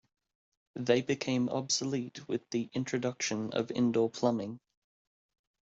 They 0.77 1.03
became 1.03 1.47
obsolete 1.49 2.27
with 2.27 2.41
the 2.49 2.71
introduction 2.73 3.51
of 3.53 3.69
indoor 3.69 4.09
plumbing. 4.09 4.59